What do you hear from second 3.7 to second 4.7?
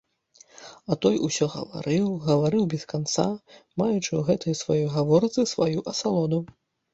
маючы ў гэтай